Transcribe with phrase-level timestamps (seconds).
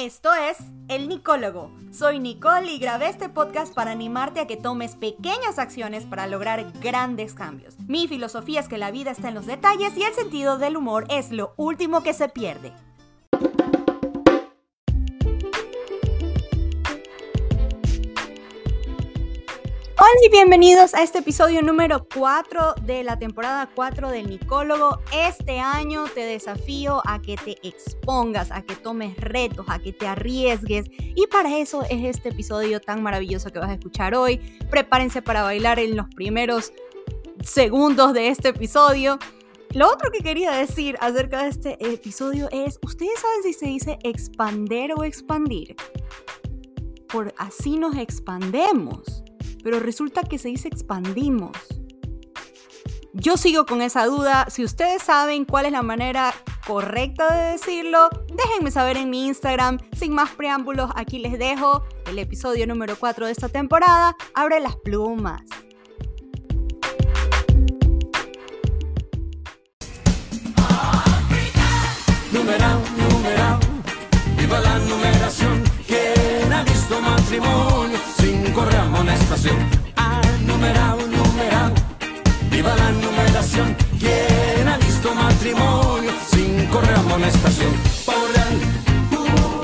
[0.00, 0.56] Esto es
[0.88, 1.70] El Nicólogo.
[1.92, 6.72] Soy Nicole y grabé este podcast para animarte a que tomes pequeñas acciones para lograr
[6.80, 7.78] grandes cambios.
[7.80, 11.04] Mi filosofía es que la vida está en los detalles y el sentido del humor
[11.10, 12.72] es lo último que se pierde.
[20.18, 24.98] Y bienvenidos a este episodio número 4 de la temporada 4 del Nicólogo.
[25.14, 30.08] Este año te desafío a que te expongas, a que tomes retos, a que te
[30.08, 30.90] arriesgues.
[30.98, 34.38] Y para eso es este episodio tan maravilloso que vas a escuchar hoy.
[34.68, 36.72] Prepárense para bailar en los primeros
[37.42, 39.18] segundos de este episodio.
[39.72, 43.98] Lo otro que quería decir acerca de este episodio es, ¿ustedes saben si se dice
[44.02, 45.76] expander o expandir?
[47.08, 49.22] Por así nos expandemos
[49.62, 51.56] pero resulta que se dice expandimos.
[53.12, 54.46] Yo sigo con esa duda.
[54.50, 56.32] Si ustedes saben cuál es la manera
[56.66, 59.78] correcta de decirlo, déjenme saber en mi Instagram.
[59.98, 64.16] Sin más preámbulos, aquí les dejo el episodio número 4 de esta temporada.
[64.34, 65.42] Abre las plumas.
[72.32, 73.58] Numeral, numeral,
[74.38, 75.64] viva la numeración.
[75.86, 77.89] ¿Quién ha visto matrimonio
[78.60, 79.56] sin correr amonestación?
[79.96, 81.72] Ah, numeral, numeral,
[82.50, 83.76] viva la numeración.
[83.98, 86.66] ¿Quién ha visto matrimonio sin
[88.26, 88.60] real,
[89.12, 89.62] uh,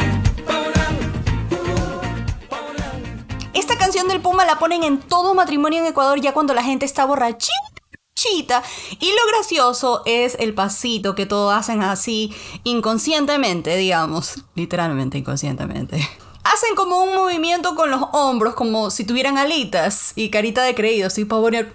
[2.48, 3.50] pavo real.
[3.52, 6.86] Esta canción del Puma la ponen en todo matrimonio en Ecuador ya cuando la gente
[6.86, 8.62] está borrachita.
[8.98, 14.42] Y lo gracioso es el pasito que todos hacen así inconscientemente, digamos.
[14.55, 16.08] Literalmente inconscientemente.
[16.52, 21.08] Hacen como un movimiento con los hombros, como si tuvieran alitas y carita de creído,
[21.08, 21.72] así pavo real.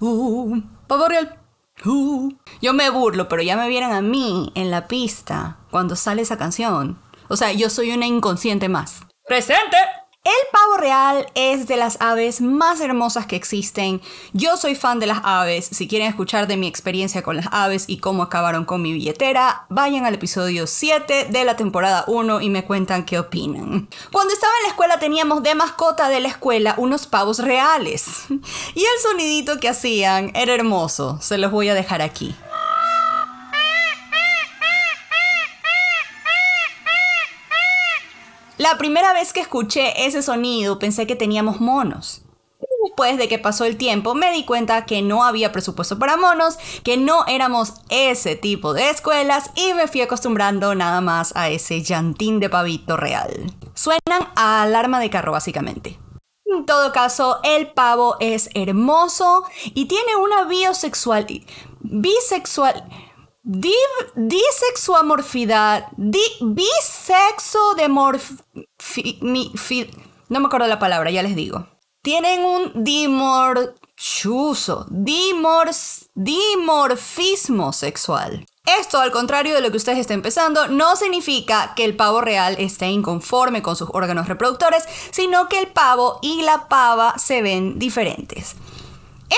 [0.00, 1.38] Uh, pavo real.
[1.84, 2.30] Uh.
[2.60, 6.36] Yo me burlo, pero ya me vieran a mí en la pista cuando sale esa
[6.36, 7.00] canción.
[7.28, 9.00] O sea, yo soy una inconsciente más.
[9.26, 9.76] ¡Presente!
[10.22, 14.02] El pavo real es de las aves más hermosas que existen.
[14.34, 15.64] Yo soy fan de las aves.
[15.64, 19.64] Si quieren escuchar de mi experiencia con las aves y cómo acabaron con mi billetera,
[19.70, 23.88] vayan al episodio 7 de la temporada 1 y me cuentan qué opinan.
[24.12, 28.24] Cuando estaba en la escuela teníamos de mascota de la escuela unos pavos reales.
[28.74, 31.18] Y el sonidito que hacían era hermoso.
[31.20, 32.34] Se los voy a dejar aquí.
[38.60, 42.20] La primera vez que escuché ese sonido pensé que teníamos monos.
[42.84, 46.58] Después de que pasó el tiempo me di cuenta que no había presupuesto para monos,
[46.84, 51.80] que no éramos ese tipo de escuelas y me fui acostumbrando nada más a ese
[51.80, 53.30] llantín de pavito real.
[53.72, 55.98] Suenan a alarma de carro básicamente.
[56.44, 59.42] En todo caso, el pavo es hermoso
[59.72, 61.26] y tiene una biosexual...
[61.80, 62.84] bisexual...
[63.42, 63.74] Di,
[64.16, 67.88] disexuamorfidad, di, bisexo de
[70.28, 71.66] no me acuerdo la palabra, ya les digo.
[72.02, 73.70] Tienen un dimors,
[76.14, 78.46] dimorfismo sexual.
[78.78, 82.56] Esto, al contrario de lo que ustedes estén pensando, no significa que el pavo real
[82.58, 87.78] esté inconforme con sus órganos reproductores, sino que el pavo y la pava se ven
[87.78, 88.54] diferentes.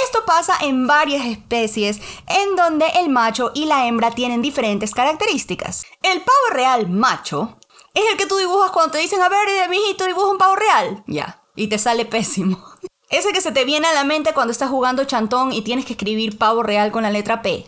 [0.05, 5.85] Esto pasa en varias especies en donde el macho y la hembra tienen diferentes características.
[6.03, 7.59] El pavo real macho
[7.95, 11.05] es el que tú dibujas cuando te dicen, a ver, mijito, dibuja un pavo real.
[11.07, 12.59] Ya, y te sale pésimo.
[13.11, 15.93] Ese que se te viene a la mente cuando estás jugando chantón y tienes que
[15.93, 17.67] escribir pavo real con la letra P.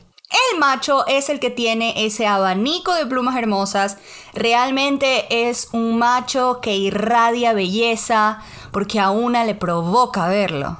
[0.52, 3.98] El macho es el que tiene ese abanico de plumas hermosas.
[4.32, 8.42] Realmente es un macho que irradia belleza
[8.72, 10.78] porque a una le provoca verlo.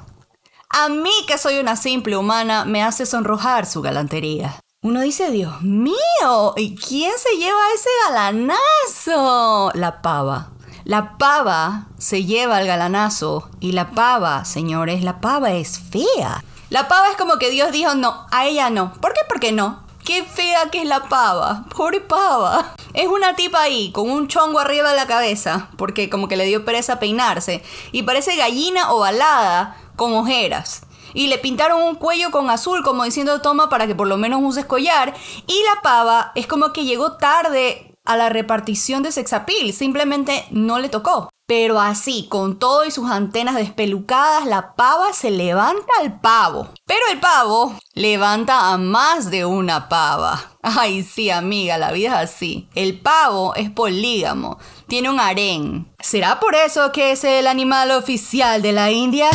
[0.77, 4.59] A mí, que soy una simple humana, me hace sonrojar su galantería.
[4.81, 9.71] Uno dice, Dios mío, ¿y quién se lleva ese galanazo?
[9.73, 10.49] La pava.
[10.83, 16.43] La pava se lleva el galanazo y la pava, señores, la pava es fea.
[16.69, 18.91] La pava es como que Dios dijo, no, a ella no.
[18.95, 19.21] ¿Por qué?
[19.29, 19.85] Porque no.
[20.03, 21.63] Qué fea que es la pava.
[21.73, 22.75] Pobre pava.
[22.93, 26.45] Es una tipa ahí, con un chongo arriba de la cabeza, porque como que le
[26.45, 27.63] dio pereza peinarse.
[27.93, 30.83] Y parece gallina ovalada con ojeras.
[31.13, 34.41] Y le pintaron un cuello con azul como diciendo toma para que por lo menos
[34.43, 35.13] uses collar.
[35.47, 40.79] Y la pava es como que llegó tarde a la repartición de sexapil, simplemente no
[40.79, 41.29] le tocó.
[41.47, 46.69] Pero así, con todo y sus antenas despelucadas, la pava se levanta al pavo.
[46.87, 50.57] Pero el pavo levanta a más de una pava.
[50.63, 52.67] Ay, sí, amiga, la vida es así.
[52.73, 54.57] El pavo es polígamo,
[54.87, 55.93] tiene un harén.
[55.99, 59.29] ¿Será por eso que es el animal oficial de la India?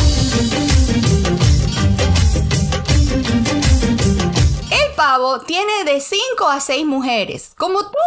[4.69, 7.99] El pavo tiene de 5 a 6 mujeres, como tu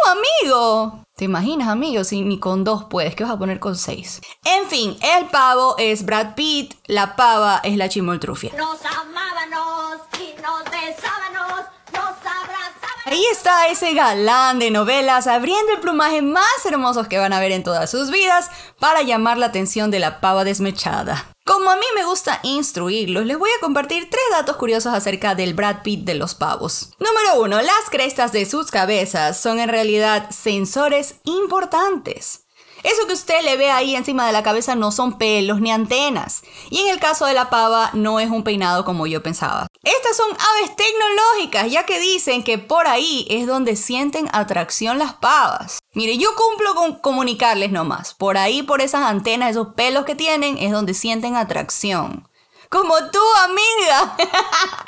[0.42, 1.04] amigo.
[1.24, 2.08] ¿Te ¿Te imaginas, amigos?
[2.08, 4.20] Si ni con dos puedes, ¿qué vas a poner con seis?
[4.44, 8.52] En fin, el pavo es Brad Pitt, la pava es la chimoltrufia.
[8.58, 13.06] Nos amábamos y nos besábamos, nos abrazábamos.
[13.06, 17.52] Ahí está ese galán de novelas abriendo el plumaje más hermosos que van a ver
[17.52, 21.33] en todas sus vidas para llamar la atención de la pava desmechada.
[21.46, 25.52] Como a mí me gusta instruirlos, les voy a compartir tres datos curiosos acerca del
[25.52, 26.92] Brad Pitt de los pavos.
[26.98, 32.43] Número uno, las crestas de sus cabezas son en realidad sensores importantes.
[32.84, 36.42] Eso que usted le ve ahí encima de la cabeza no son pelos ni antenas.
[36.68, 39.66] Y en el caso de la pava no es un peinado como yo pensaba.
[39.82, 45.14] Estas son aves tecnológicas, ya que dicen que por ahí es donde sienten atracción las
[45.14, 45.78] pavas.
[45.94, 48.12] Mire, yo cumplo con comunicarles nomás.
[48.12, 52.28] Por ahí, por esas antenas, esos pelos que tienen, es donde sienten atracción.
[52.68, 54.16] Como tú, amiga.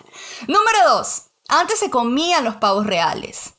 [0.48, 1.22] Número 2.
[1.48, 3.55] Antes se comían los pavos reales.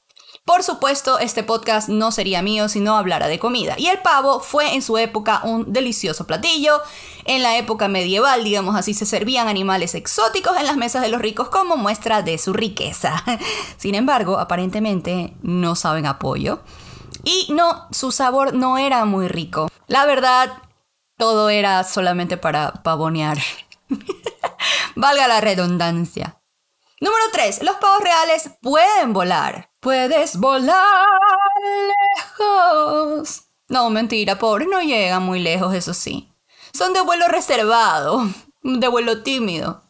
[0.47, 3.75] Por supuesto, este podcast no sería mío si no hablara de comida.
[3.77, 6.81] Y el pavo fue en su época un delicioso platillo.
[7.25, 11.21] En la época medieval, digamos así, se servían animales exóticos en las mesas de los
[11.21, 13.25] ricos como muestra de su riqueza.
[13.77, 16.61] Sin embargo, aparentemente no saben apoyo.
[17.25, 19.67] Y no, su sabor no era muy rico.
[19.87, 20.61] La verdad,
[21.17, 23.37] todo era solamente para pavonear.
[24.95, 26.39] Valga la redundancia.
[27.01, 27.63] Número 3.
[27.63, 29.69] Los pavos reales pueden volar.
[29.87, 31.07] Puedes volar
[32.37, 33.43] lejos.
[33.69, 36.29] No, mentira, pobre, no llegan muy lejos, eso sí.
[36.73, 38.27] Son de vuelo reservado,
[38.63, 39.83] de vuelo tímido.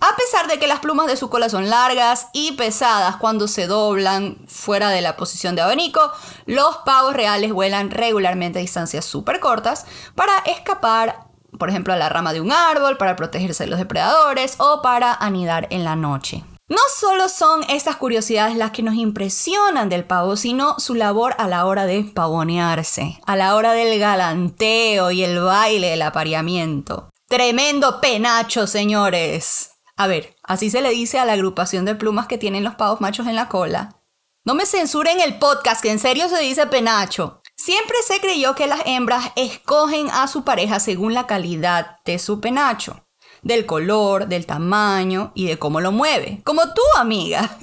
[0.00, 3.68] A pesar de que las plumas de su cola son largas y pesadas cuando se
[3.68, 6.10] doblan fuera de la posición de abanico,
[6.46, 9.86] los pavos reales vuelan regularmente a distancias súper cortas
[10.16, 11.28] para escapar,
[11.60, 15.14] por ejemplo, a la rama de un árbol, para protegerse de los depredadores o para
[15.14, 16.42] anidar en la noche.
[16.74, 21.46] No solo son estas curiosidades las que nos impresionan del pavo, sino su labor a
[21.46, 27.10] la hora de pavonearse, a la hora del galanteo y el baile del apareamiento.
[27.28, 29.70] Tremendo penacho, señores.
[29.96, 33.00] A ver, así se le dice a la agrupación de plumas que tienen los pavos
[33.00, 34.02] machos en la cola.
[34.44, 37.40] No me censuren el podcast, que en serio se dice penacho.
[37.54, 42.40] Siempre se creyó que las hembras escogen a su pareja según la calidad de su
[42.40, 43.04] penacho
[43.44, 46.40] del color, del tamaño y de cómo lo mueve.
[46.44, 47.56] Como tú, amiga.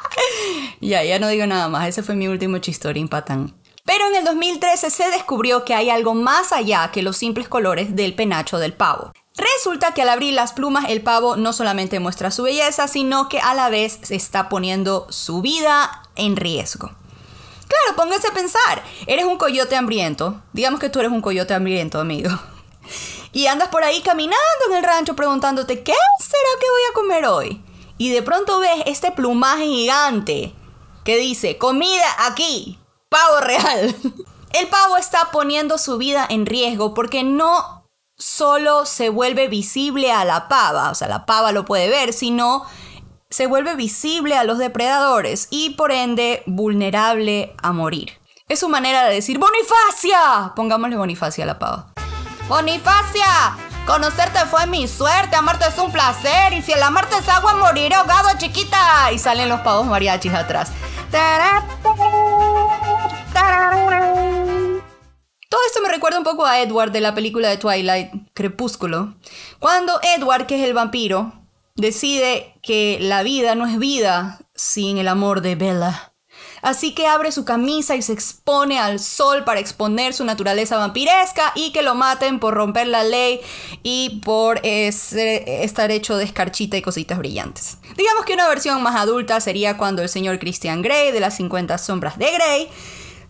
[0.80, 1.88] ya, ya no digo nada más.
[1.88, 3.54] Ese fue mi último chistorín patán.
[3.84, 7.96] Pero en el 2013 se descubrió que hay algo más allá que los simples colores
[7.96, 9.12] del penacho del pavo.
[9.36, 13.40] Resulta que al abrir las plumas el pavo no solamente muestra su belleza, sino que
[13.40, 16.88] a la vez se está poniendo su vida en riesgo.
[16.88, 22.00] Claro, póngase a pensar, eres un coyote hambriento, digamos que tú eres un coyote hambriento,
[22.00, 22.30] amigo
[23.32, 24.38] y andas por ahí caminando
[24.68, 27.64] en el rancho preguntándote, ¿qué será que voy a comer hoy?
[27.98, 30.54] Y de pronto ves este plumaje gigante
[31.04, 32.78] que dice, comida aquí,
[33.08, 33.94] pavo real.
[34.52, 37.86] El pavo está poniendo su vida en riesgo porque no
[38.16, 42.66] solo se vuelve visible a la pava, o sea, la pava lo puede ver, sino
[43.30, 48.12] se vuelve visible a los depredadores y por ende vulnerable a morir.
[48.48, 50.52] Es su manera de decir Bonifacia.
[50.56, 51.89] Pongámosle Bonifacia a la pava.
[52.50, 53.56] Bonifacia,
[53.86, 56.52] conocerte fue mi suerte, amarte es un placer.
[56.52, 59.12] Y si el amarte es agua, moriré ahogado, chiquita.
[59.12, 60.72] Y salen los pavos mariachis atrás.
[65.48, 69.14] Todo esto me recuerda un poco a Edward de la película de Twilight, Crepúsculo.
[69.60, 71.32] Cuando Edward, que es el vampiro,
[71.76, 76.09] decide que la vida no es vida sin el amor de Bella.
[76.62, 81.52] Así que abre su camisa y se expone al sol para exponer su naturaleza vampiresca
[81.54, 83.40] y que lo maten por romper la ley
[83.82, 87.78] y por estar hecho de escarchita y cositas brillantes.
[87.96, 91.78] Digamos que una versión más adulta sería cuando el señor Christian Grey de las 50
[91.78, 92.68] sombras de Grey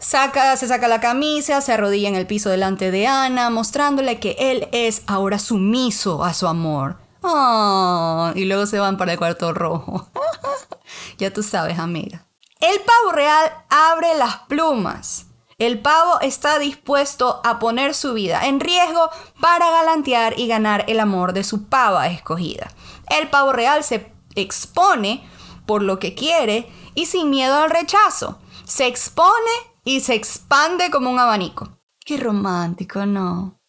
[0.01, 4.35] Saca, se saca la camisa, se arrodilla en el piso delante de Ana, mostrándole que
[4.39, 6.97] él es ahora sumiso a su amor.
[7.21, 10.09] Oh, y luego se van para el cuarto rojo.
[11.19, 12.25] ya tú sabes, amiga.
[12.61, 15.27] El pavo real abre las plumas.
[15.57, 19.09] El pavo está dispuesto a poner su vida en riesgo
[19.41, 22.71] para galantear y ganar el amor de su pava escogida.
[23.09, 25.27] El pavo real se expone
[25.65, 28.39] por lo que quiere y sin miedo al rechazo.
[28.65, 29.51] Se expone
[29.85, 31.79] y se expande como un abanico.
[32.05, 33.60] Qué romántico, ¿no?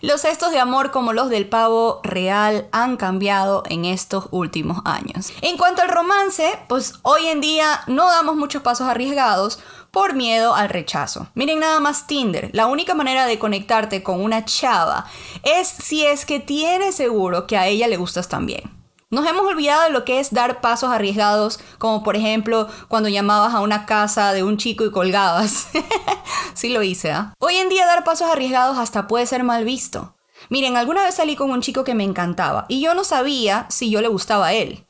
[0.00, 5.32] Los gestos de amor como los del pavo real han cambiado en estos últimos años.
[5.42, 9.58] En cuanto al romance, pues hoy en día no damos muchos pasos arriesgados
[9.90, 11.28] por miedo al rechazo.
[11.34, 15.06] Miren nada más Tinder, la única manera de conectarte con una chava
[15.42, 18.75] es si es que tienes seguro que a ella le gustas también.
[19.08, 23.54] Nos hemos olvidado de lo que es dar pasos arriesgados, como por ejemplo cuando llamabas
[23.54, 25.68] a una casa de un chico y colgabas.
[26.54, 27.32] sí lo hice, ¿ah?
[27.38, 30.16] Hoy en día dar pasos arriesgados hasta puede ser mal visto.
[30.48, 33.90] Miren, alguna vez salí con un chico que me encantaba y yo no sabía si
[33.90, 34.88] yo le gustaba a él.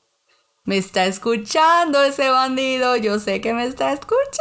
[0.64, 4.40] Me está escuchando ese bandido, yo sé que me está escuchando.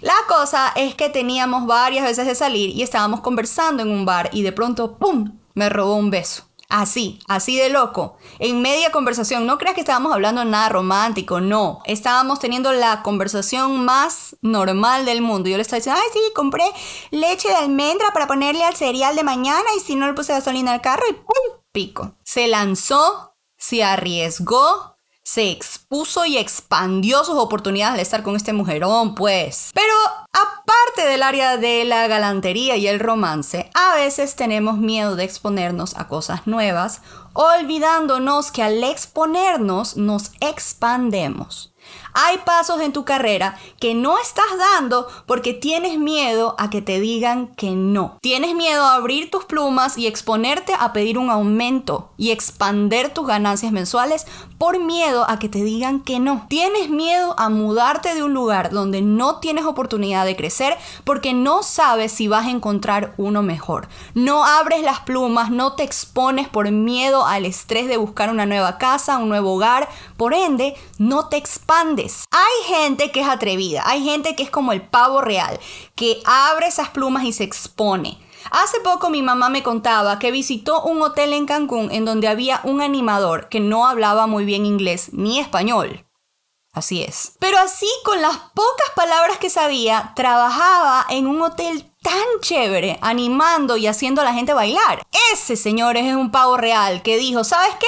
[0.00, 4.30] La cosa es que teníamos varias veces de salir y estábamos conversando en un bar
[4.32, 6.49] y de pronto, ¡pum!, me robó un beso.
[6.70, 8.16] Así, así de loco.
[8.38, 11.80] En media conversación, no creas que estábamos hablando nada romántico, no.
[11.84, 15.48] Estábamos teniendo la conversación más normal del mundo.
[15.48, 16.64] Yo le estaba diciendo, ay, sí, compré
[17.10, 20.72] leche de almendra para ponerle al cereal de mañana y si no le puse gasolina
[20.72, 21.60] al carro y ¡pum!
[21.72, 22.14] Pico.
[22.22, 24.89] Se lanzó, se arriesgó,
[25.32, 29.70] se expuso y expandió sus oportunidades al estar con este mujerón, pues.
[29.72, 29.94] Pero
[30.32, 35.96] aparte del área de la galantería y el romance, a veces tenemos miedo de exponernos
[35.96, 37.02] a cosas nuevas,
[37.34, 41.72] olvidándonos que al exponernos nos expandemos.
[42.12, 47.00] Hay pasos en tu carrera que no estás dando porque tienes miedo a que te
[47.00, 48.18] digan que no.
[48.20, 53.26] Tienes miedo a abrir tus plumas y exponerte a pedir un aumento y expander tus
[53.26, 54.26] ganancias mensuales
[54.58, 56.46] por miedo a que te digan que no.
[56.48, 61.62] Tienes miedo a mudarte de un lugar donde no tienes oportunidad de crecer porque no
[61.62, 63.88] sabes si vas a encontrar uno mejor.
[64.14, 68.78] No abres las plumas, no te expones por miedo al estrés de buscar una nueva
[68.78, 69.88] casa, un nuevo hogar.
[70.20, 74.72] Por ende, no te expandes hay gente que es atrevida, hay gente que es como
[74.72, 75.58] el pavo real,
[75.94, 78.18] que abre esas plumas y se expone.
[78.50, 82.60] Hace poco mi mamá me contaba que visitó un hotel en Cancún en donde había
[82.64, 86.04] un animador que no hablaba muy bien inglés ni español.
[86.72, 87.32] Así es.
[87.40, 93.76] Pero así, con las pocas palabras que sabía, trabajaba en un hotel tan chévere, animando
[93.76, 95.02] y haciendo a la gente bailar.
[95.32, 97.86] Ese, señores, es un pavo real que dijo, ¿sabes qué?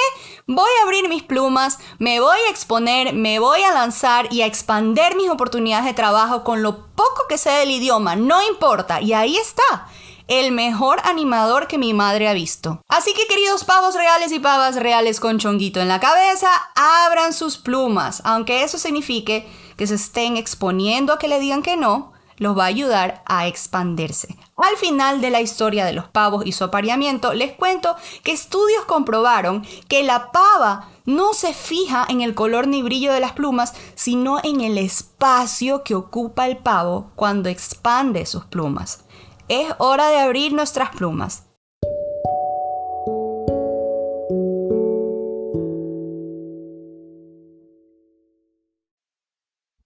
[0.49, 4.47] Voy a abrir mis plumas, me voy a exponer, me voy a lanzar y a
[4.47, 9.01] expander mis oportunidades de trabajo con lo poco que sé del idioma, no importa.
[9.01, 9.89] Y ahí está
[10.29, 12.81] el mejor animador que mi madre ha visto.
[12.89, 17.59] Así que queridos pavos reales y pavas reales con chonguito en la cabeza, abran sus
[17.59, 22.13] plumas, aunque eso signifique que se estén exponiendo a que le digan que no,
[22.43, 24.37] los va a ayudar a expandirse.
[24.57, 28.85] Al final de la historia de los pavos y su apareamiento, les cuento que estudios
[28.85, 33.75] comprobaron que la pava no se fija en el color ni brillo de las plumas,
[33.95, 39.05] sino en el espacio que ocupa el pavo cuando expande sus plumas.
[39.55, 41.47] Es hora de abrir nuestras plumas.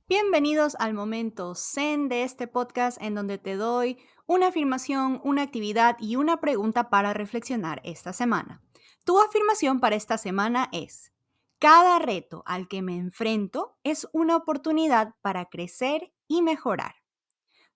[0.09, 5.97] Bienvenidos al momento zen de este podcast en donde te doy una afirmación, una actividad
[5.99, 8.63] y una pregunta para reflexionar esta semana.
[9.05, 11.13] Tu afirmación para esta semana es,
[11.59, 16.96] cada reto al que me enfrento es una oportunidad para crecer y mejorar.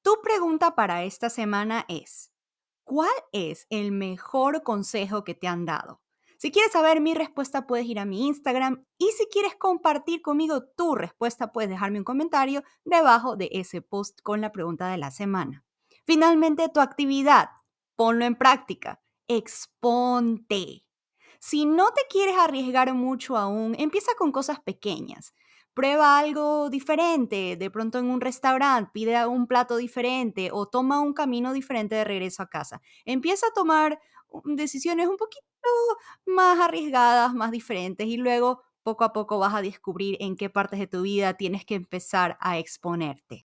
[0.02, 2.32] Tu pregunta para esta semana es,
[2.84, 6.00] ¿cuál es el mejor consejo que te han dado?
[6.38, 10.64] Si quieres saber mi respuesta, puedes ir a mi Instagram y si quieres compartir conmigo
[10.64, 15.10] tu respuesta, puedes dejarme un comentario debajo de ese post con la pregunta de la
[15.10, 15.64] semana.
[16.06, 17.50] Finalmente, tu actividad,
[17.94, 20.86] ponlo en práctica, exponte.
[21.40, 25.34] Si no te quieres arriesgar mucho aún, empieza con cosas pequeñas
[25.74, 31.12] prueba algo diferente, de pronto en un restaurante, pide un plato diferente o toma un
[31.12, 32.80] camino diferente de regreso a casa.
[33.04, 34.00] Empieza a tomar
[34.44, 35.44] decisiones un poquito
[36.26, 40.78] más arriesgadas, más diferentes y luego poco a poco vas a descubrir en qué partes
[40.78, 43.44] de tu vida tienes que empezar a exponerte.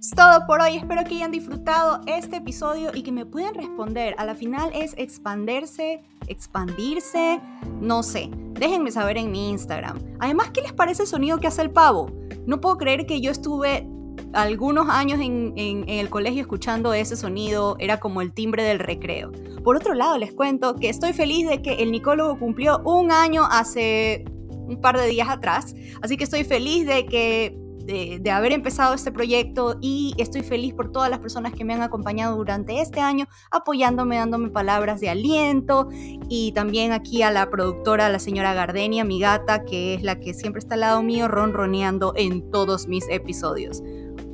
[0.00, 0.76] Es todo por hoy.
[0.76, 4.14] Espero que hayan disfrutado este episodio y que me puedan responder.
[4.18, 7.40] A la final es expandirse, expandirse,
[7.80, 8.30] no sé.
[8.52, 9.98] Déjenme saber en mi Instagram.
[10.20, 12.10] Además, ¿qué les parece el sonido que hace el pavo?
[12.46, 13.88] No puedo creer que yo estuve
[14.32, 19.30] algunos años en, en, el colegio escuchando ese sonido, era como el timbre del recreo.
[19.62, 23.44] Por otro lado, les cuento que estoy feliz de que el Nicólogo cumplió un año
[23.48, 28.94] hace un par de días atrás, así que estoy feliz de que de, haber empezado
[28.94, 33.00] este proyecto y estoy feliz por todas las personas que me han acompañado durante este
[33.00, 35.88] año, apoyándome, dándome palabras de aliento
[36.28, 40.34] y también aquí a la productora, la señora Gardenia, mi gata, que es la que
[40.34, 43.82] siempre está al lado mío ronroneando en todos mis episodios.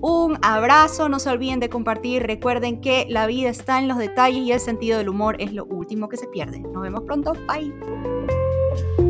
[0.03, 4.43] Un abrazo, no se olviden de compartir, recuerden que la vida está en los detalles
[4.43, 6.61] y el sentido del humor es lo último que se pierde.
[6.61, 9.10] Nos vemos pronto, bye.